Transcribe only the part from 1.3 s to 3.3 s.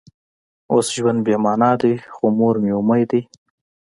معنا دی خو مور مې امید دی